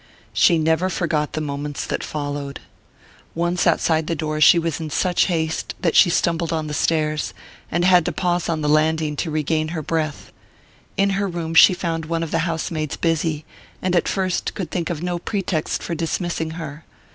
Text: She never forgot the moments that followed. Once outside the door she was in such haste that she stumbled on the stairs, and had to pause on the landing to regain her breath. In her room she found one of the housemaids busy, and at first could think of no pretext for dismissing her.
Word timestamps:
She 0.33 0.57
never 0.57 0.89
forgot 0.89 1.33
the 1.33 1.41
moments 1.41 1.85
that 1.85 2.03
followed. 2.03 2.59
Once 3.35 3.67
outside 3.67 4.07
the 4.07 4.15
door 4.15 4.41
she 4.41 4.57
was 4.57 4.79
in 4.79 4.89
such 4.89 5.25
haste 5.25 5.75
that 5.79 5.95
she 5.95 6.09
stumbled 6.09 6.51
on 6.51 6.65
the 6.65 6.73
stairs, 6.73 7.35
and 7.71 7.85
had 7.85 8.05
to 8.05 8.11
pause 8.11 8.49
on 8.49 8.61
the 8.61 8.67
landing 8.67 9.15
to 9.17 9.29
regain 9.29 9.67
her 9.67 9.83
breath. 9.83 10.31
In 10.97 11.11
her 11.11 11.27
room 11.27 11.53
she 11.53 11.75
found 11.75 12.05
one 12.05 12.23
of 12.23 12.31
the 12.31 12.39
housemaids 12.49 12.97
busy, 12.97 13.45
and 13.79 13.95
at 13.95 14.07
first 14.07 14.55
could 14.55 14.71
think 14.71 14.89
of 14.89 15.03
no 15.03 15.19
pretext 15.19 15.83
for 15.83 15.93
dismissing 15.93 16.49
her. 16.57 16.83